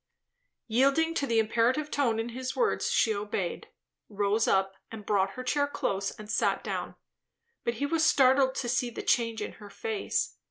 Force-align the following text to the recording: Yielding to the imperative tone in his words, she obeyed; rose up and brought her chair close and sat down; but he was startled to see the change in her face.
Yielding 0.65 1.13
to 1.13 1.27
the 1.27 1.37
imperative 1.37 1.91
tone 1.91 2.19
in 2.19 2.29
his 2.29 2.55
words, 2.55 2.89
she 2.89 3.13
obeyed; 3.13 3.67
rose 4.09 4.47
up 4.47 4.73
and 4.91 5.05
brought 5.05 5.33
her 5.33 5.43
chair 5.43 5.67
close 5.67 6.09
and 6.09 6.31
sat 6.31 6.63
down; 6.63 6.95
but 7.63 7.75
he 7.75 7.85
was 7.85 8.03
startled 8.03 8.55
to 8.55 8.67
see 8.67 8.89
the 8.89 9.03
change 9.03 9.43
in 9.43 9.51
her 9.61 9.69
face. 9.69 10.37